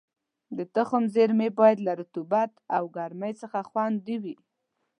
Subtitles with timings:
[0.57, 4.35] د تخم زېرمې باید له رطوبت او ګرمۍ څخه خوندي وي.